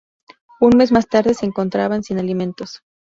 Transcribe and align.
Un 0.61 0.73
mes 0.77 0.91
más 0.91 1.07
tarde 1.07 1.35
se 1.35 1.45
encontraban 1.45 2.01
sin 2.01 2.17
alimentos. 2.17 2.81